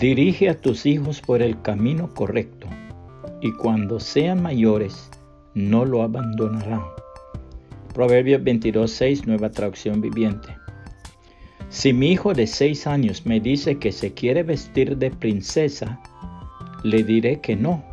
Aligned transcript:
Dirige 0.00 0.48
a 0.48 0.58
tus 0.58 0.86
hijos 0.86 1.20
por 1.20 1.42
el 1.42 1.60
camino 1.60 2.08
correcto, 2.14 2.66
y 3.42 3.52
cuando 3.52 4.00
sean 4.00 4.40
mayores, 4.40 5.10
no 5.52 5.84
lo 5.84 6.02
abandonarán. 6.02 6.80
Proverbios 7.92 8.40
22.6, 8.40 9.26
nueva 9.26 9.50
traducción 9.50 10.00
viviente. 10.00 10.56
Si 11.68 11.92
mi 11.92 12.12
hijo 12.12 12.32
de 12.32 12.46
seis 12.46 12.86
años 12.86 13.26
me 13.26 13.40
dice 13.40 13.76
que 13.76 13.92
se 13.92 14.14
quiere 14.14 14.42
vestir 14.42 14.96
de 14.96 15.10
princesa, 15.10 16.00
le 16.82 17.04
diré 17.04 17.42
que 17.42 17.54
no, 17.54 17.84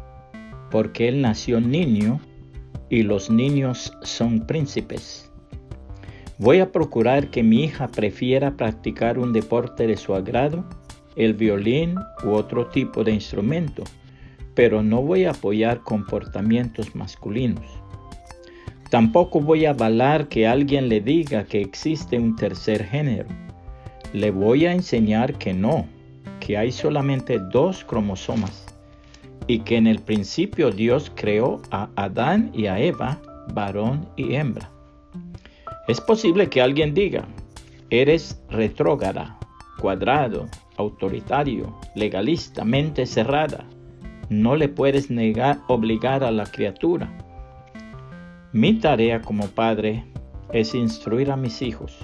porque 0.71 1.09
él 1.09 1.21
nació 1.21 1.59
niño 1.59 2.21
y 2.89 3.03
los 3.03 3.29
niños 3.29 3.91
son 4.03 4.47
príncipes. 4.47 5.29
Voy 6.37 6.61
a 6.61 6.71
procurar 6.71 7.31
que 7.31 7.43
mi 7.43 7.65
hija 7.65 7.89
prefiera 7.89 8.55
practicar 8.55 9.19
un 9.19 9.33
deporte 9.33 9.87
de 9.87 9.97
su 9.97 10.15
agrado 10.15 10.63
el 11.17 11.33
violín 11.33 11.95
u 12.23 12.29
otro 12.31 12.67
tipo 12.67 13.03
de 13.03 13.11
instrumento, 13.11 13.83
pero 14.53 14.81
no 14.81 15.01
voy 15.01 15.25
a 15.25 15.31
apoyar 15.31 15.81
comportamientos 15.81 16.95
masculinos. 16.95 17.65
Tampoco 18.89 19.41
voy 19.41 19.65
a 19.65 19.71
avalar 19.71 20.29
que 20.29 20.47
alguien 20.47 20.87
le 20.87 21.01
diga 21.01 21.43
que 21.43 21.59
existe 21.59 22.17
un 22.17 22.35
tercer 22.35 22.85
género. 22.85 23.27
Le 24.13 24.31
voy 24.31 24.65
a 24.65 24.71
enseñar 24.71 25.37
que 25.37 25.53
no, 25.53 25.85
que 26.39 26.57
hay 26.57 26.71
solamente 26.71 27.39
dos 27.51 27.83
cromosomas 27.83 28.65
y 29.47 29.59
que 29.59 29.77
en 29.77 29.87
el 29.87 29.99
principio 29.99 30.71
Dios 30.71 31.11
creó 31.15 31.61
a 31.71 31.89
Adán 31.95 32.51
y 32.53 32.67
a 32.67 32.79
Eva, 32.79 33.19
varón 33.53 34.07
y 34.15 34.35
hembra. 34.35 34.69
Es 35.87 35.99
posible 35.99 36.49
que 36.49 36.61
alguien 36.61 36.93
diga, 36.93 37.25
eres 37.89 38.41
retrógrada, 38.49 39.37
cuadrado, 39.79 40.47
autoritario, 40.77 41.75
legalista, 41.95 42.63
mente 42.63 43.05
cerrada. 43.05 43.65
No 44.29 44.55
le 44.55 44.69
puedes 44.69 45.09
negar, 45.09 45.59
obligar 45.67 46.23
a 46.23 46.31
la 46.31 46.45
criatura. 46.45 47.11
Mi 48.53 48.73
tarea 48.73 49.21
como 49.21 49.47
padre 49.47 50.05
es 50.53 50.73
instruir 50.73 51.31
a 51.31 51.35
mis 51.35 51.61
hijos. 51.61 51.97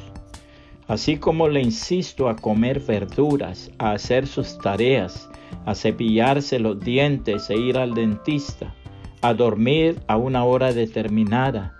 Así 0.88 1.18
como 1.18 1.48
le 1.48 1.62
insisto 1.62 2.28
a 2.28 2.36
comer 2.36 2.80
verduras, 2.82 3.72
a 3.78 3.94
hacer 3.94 4.28
sus 4.28 4.58
tareas, 4.58 5.30
a 5.66 5.76
cepillarse 5.76 6.60
los 6.60 6.80
dientes 6.80 7.50
e 7.50 7.56
ir 7.56 7.78
al 7.78 7.94
dentista, 7.94 8.76
a 9.22 9.34
dormir 9.34 10.00
a 10.08 10.18
una 10.18 10.44
hora 10.44 10.74
determinada, 10.74 11.80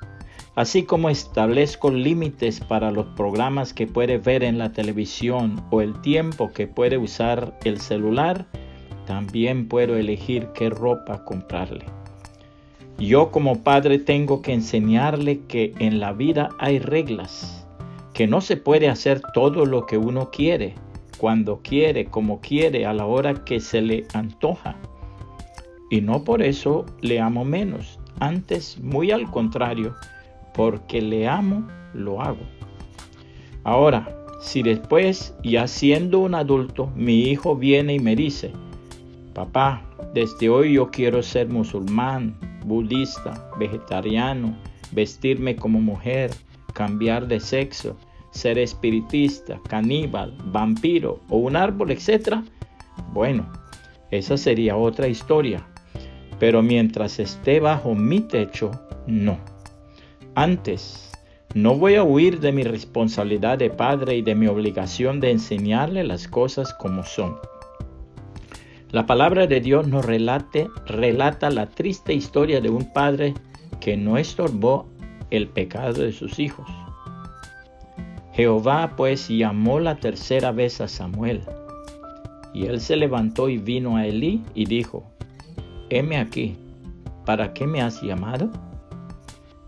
así 0.56 0.84
como 0.84 1.10
establezco 1.10 1.90
límites 1.90 2.60
para 2.60 2.92
los 2.92 3.06
programas 3.16 3.74
que 3.74 3.88
puede 3.88 4.18
ver 4.18 4.44
en 4.44 4.58
la 4.58 4.72
televisión 4.72 5.64
o 5.72 5.82
el 5.82 6.00
tiempo 6.02 6.52
que 6.52 6.68
puede 6.68 6.98
usar 6.98 7.58
el 7.64 7.80
celular, 7.80 8.46
también 9.06 9.68
puedo 9.68 9.98
elegir 9.98 10.48
qué 10.54 10.70
ropa 10.70 11.26
comprarle. 11.26 11.86
Yo 13.00 13.32
como 13.32 13.64
padre 13.64 13.98
tengo 13.98 14.42
que 14.42 14.54
enseñarle 14.54 15.42
que 15.42 15.74
en 15.80 16.00
la 16.00 16.14
vida 16.14 16.50
hay 16.60 16.80
reglas, 16.80 17.66
que 18.14 18.28
no 18.28 18.40
se 18.40 18.56
puede 18.56 18.88
hacer 18.88 19.22
todo 19.34 19.66
lo 19.66 19.88
que 19.88 19.98
uno 19.98 20.30
quiere, 20.30 20.76
cuando 21.18 21.60
quiere, 21.64 22.06
como 22.06 22.40
quiere, 22.40 22.86
a 22.86 22.94
la 22.94 23.06
hora 23.06 23.44
que 23.46 23.60
se 23.60 23.82
le 23.82 24.06
antoja. 24.14 24.76
Y 25.90 26.02
no 26.02 26.24
por 26.24 26.42
eso 26.42 26.86
le 27.02 27.20
amo 27.20 27.44
menos, 27.44 28.00
antes 28.20 28.80
muy 28.80 29.12
al 29.12 29.30
contrario, 29.32 29.96
porque 30.54 31.02
le 31.02 31.28
amo, 31.28 31.68
lo 31.94 32.22
hago. 32.22 32.42
Ahora, 33.64 34.08
si 34.42 34.62
después, 34.62 35.36
ya 35.44 35.68
siendo 35.68 36.20
un 36.20 36.36
adulto, 36.36 36.92
mi 36.96 37.30
hijo 37.30 37.56
viene 37.56 37.96
y 37.96 38.00
me 38.00 38.16
dice, 38.16 38.52
papá, 39.34 39.84
desde 40.14 40.50
hoy 40.50 40.74
yo 40.74 40.92
quiero 40.92 41.24
ser 41.24 41.50
musulmán, 41.50 42.36
budista, 42.66 43.50
vegetariano, 43.58 44.56
vestirme 44.92 45.56
como 45.56 45.80
mujer, 45.80 46.32
cambiar 46.74 47.28
de 47.28 47.40
sexo, 47.40 47.96
ser 48.32 48.58
espiritista, 48.58 49.60
caníbal, 49.70 50.36
vampiro 50.46 51.22
o 51.30 51.38
un 51.38 51.56
árbol, 51.56 51.92
etc. 51.92 52.38
Bueno, 53.14 53.52
esa 54.12 54.38
sería 54.38 54.76
otra 54.76 55.08
historia. 55.08 55.66
Pero 56.40 56.62
mientras 56.62 57.20
esté 57.20 57.60
bajo 57.60 57.96
mi 57.96 58.20
techo, 58.20 58.72
no. 59.08 59.38
Antes, 60.36 61.12
no 61.54 61.76
voy 61.76 61.94
a 61.94 62.04
huir 62.04 62.40
de 62.40 62.52
mi 62.52 62.64
responsabilidad 62.64 63.60
de 63.60 63.70
padre 63.70 64.18
y 64.18 64.24
de 64.24 64.34
mi 64.34 64.48
obligación 64.48 65.20
de 65.20 65.30
enseñarle 65.30 66.04
las 66.04 66.28
cosas 66.28 66.74
como 66.74 67.04
son. 67.04 67.38
La 68.90 69.06
palabra 69.06 69.46
de 69.46 69.62
Dios 69.62 69.88
nos 69.88 70.04
relate, 70.04 70.70
relata 70.88 71.52
la 71.52 71.68
triste 71.68 72.16
historia 72.16 72.62
de 72.62 72.72
un 72.72 72.92
padre 72.92 73.36
que 73.80 73.96
no 73.96 74.18
estorbó 74.18 74.88
el 75.30 75.48
pecado 75.50 76.02
de 76.02 76.12
sus 76.12 76.40
hijos. 76.40 76.68
Jehová 78.34 78.94
pues 78.98 79.28
llamó 79.28 79.80
la 79.80 79.98
tercera 79.98 80.52
vez 80.52 80.82
a 80.82 80.88
Samuel, 80.88 81.42
y 82.56 82.66
él 82.66 82.82
se 82.82 82.96
levantó 82.96 83.50
y 83.50 83.60
vino 83.60 83.98
a 83.98 84.08
Elí 84.08 84.42
y 84.56 84.66
dijo, 84.66 85.04
heme 85.92 86.18
aquí, 86.18 86.58
¿para 87.24 87.54
qué 87.54 87.68
me 87.68 87.84
has 87.84 88.02
llamado? 88.02 88.50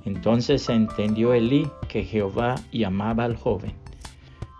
Entonces 0.05 0.69
entendió 0.69 1.33
Elí 1.33 1.67
que 1.89 2.03
Jehová 2.03 2.55
llamaba 2.71 3.25
al 3.25 3.35
joven. 3.35 3.73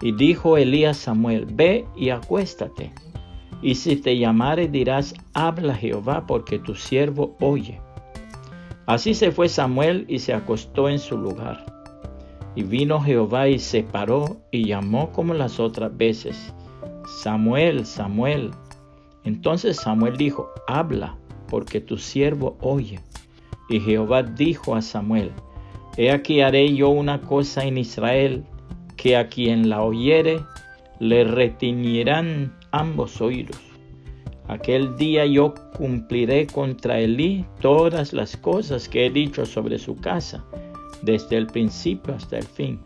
Y 0.01 0.11
dijo 0.11 0.57
Elí 0.57 0.85
a 0.85 0.93
Samuel, 0.93 1.45
ve 1.45 1.85
y 1.95 2.09
acuéstate. 2.09 2.91
Y 3.61 3.75
si 3.75 3.95
te 3.95 4.17
llamare 4.17 4.67
dirás, 4.67 5.13
habla 5.33 5.75
Jehová, 5.75 6.25
porque 6.27 6.59
tu 6.59 6.75
siervo 6.75 7.35
oye. 7.39 7.79
Así 8.85 9.13
se 9.13 9.31
fue 9.31 9.49
Samuel 9.49 10.05
y 10.07 10.19
se 10.19 10.33
acostó 10.33 10.89
en 10.89 10.99
su 10.99 11.17
lugar. 11.17 11.65
Y 12.55 12.63
vino 12.63 13.01
Jehová 13.01 13.47
y 13.47 13.59
se 13.59 13.83
paró 13.83 14.37
y 14.51 14.65
llamó 14.65 15.11
como 15.11 15.33
las 15.33 15.59
otras 15.59 15.95
veces, 15.95 16.53
Samuel, 17.07 17.85
Samuel. 17.85 18.51
Entonces 19.23 19.77
Samuel 19.77 20.17
dijo, 20.17 20.49
habla, 20.67 21.17
porque 21.47 21.81
tu 21.81 21.97
siervo 21.97 22.57
oye. 22.61 22.99
Y 23.69 23.79
Jehová 23.79 24.23
dijo 24.23 24.75
a 24.75 24.81
Samuel, 24.81 25.31
He 25.97 26.11
aquí 26.11 26.41
haré 26.41 26.73
yo 26.75 26.89
una 26.89 27.21
cosa 27.21 27.63
en 27.63 27.77
Israel, 27.77 28.43
que 28.97 29.15
a 29.15 29.27
quien 29.27 29.69
la 29.69 29.81
oyere 29.81 30.41
le 30.99 31.23
retiñirán 31.23 32.53
ambos 32.71 33.21
oídos. 33.21 33.59
Aquel 34.47 34.95
día 34.97 35.25
yo 35.25 35.55
cumpliré 35.75 36.45
contra 36.45 36.99
Elí 36.99 37.45
todas 37.61 38.13
las 38.13 38.37
cosas 38.37 38.87
que 38.87 39.07
he 39.07 39.09
dicho 39.09 39.45
sobre 39.45 39.79
su 39.79 39.95
casa, 39.95 40.45
desde 41.01 41.37
el 41.37 41.47
principio 41.47 42.13
hasta 42.13 42.37
el 42.37 42.45
fin. 42.45 42.79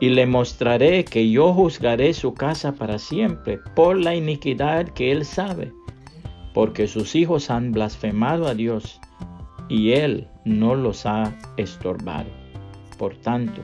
Y 0.00 0.10
le 0.10 0.26
mostraré 0.26 1.04
que 1.04 1.30
yo 1.30 1.52
juzgaré 1.52 2.12
su 2.14 2.34
casa 2.34 2.72
para 2.72 2.98
siempre 2.98 3.58
por 3.74 3.96
la 3.98 4.14
iniquidad 4.14 4.88
que 4.88 5.10
él 5.10 5.24
sabe, 5.24 5.72
porque 6.52 6.86
sus 6.86 7.14
hijos 7.16 7.50
han 7.50 7.72
blasfemado 7.72 8.46
a 8.46 8.54
Dios 8.54 9.00
y 9.68 9.92
Él 9.92 10.28
no 10.44 10.74
los 10.74 11.06
ha 11.06 11.36
estorbado. 11.56 12.28
Por 12.98 13.16
tanto, 13.16 13.60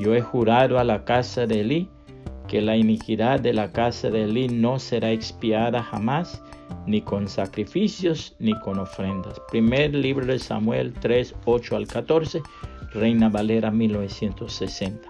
yo 0.00 0.14
he 0.14 0.20
jurado 0.20 0.78
a 0.78 0.84
la 0.84 1.04
casa 1.04 1.46
de 1.46 1.60
Elí 1.60 1.88
que 2.46 2.62
la 2.62 2.76
iniquidad 2.76 3.40
de 3.40 3.52
la 3.52 3.72
casa 3.72 4.10
de 4.10 4.24
Elí 4.24 4.48
no 4.48 4.78
será 4.78 5.10
expiada 5.12 5.82
jamás, 5.82 6.42
ni 6.86 7.02
con 7.02 7.28
sacrificios 7.28 8.34
ni 8.38 8.58
con 8.60 8.78
ofrendas. 8.78 9.40
Primer 9.50 9.94
libro 9.94 10.24
de 10.24 10.38
Samuel 10.38 10.94
3, 10.94 11.34
8 11.44 11.76
al 11.76 11.86
14, 11.86 12.42
Reina 12.94 13.28
Valera 13.28 13.70
1960. 13.70 15.08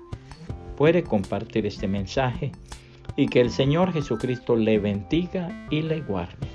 Puede 0.76 1.04
compartir 1.04 1.66
este 1.66 1.86
mensaje 1.86 2.50
y 3.16 3.28
que 3.28 3.40
el 3.40 3.50
Señor 3.50 3.92
Jesucristo 3.92 4.56
le 4.56 4.78
bendiga 4.78 5.66
y 5.70 5.82
le 5.82 6.00
guarde. 6.00 6.47